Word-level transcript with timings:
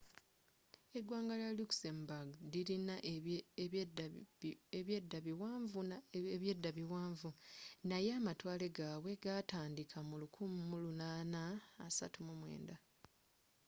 eggwanga 0.97 1.33
lya 1.41 1.51
luxembourg 1.59 2.29
lilina 2.53 2.95
ebyedda 4.79 5.17
biwanvu 6.77 7.29
naye 7.89 8.09
amatwale 8.19 8.67
gaabwe 8.77 9.11
g'ataandiika 9.23 9.97
mu 10.07 10.15
1839 10.21 12.75